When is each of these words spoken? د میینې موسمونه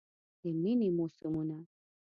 د 0.41 0.45
میینې 0.61 0.89
موسمونه 0.97 1.57